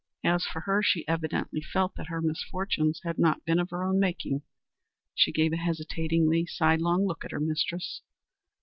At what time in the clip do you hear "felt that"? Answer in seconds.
1.61-2.07